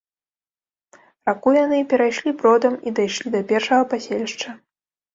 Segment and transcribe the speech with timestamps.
[1.31, 4.61] Раку яны перайшлі бродам і дайшлі да першага паселішча.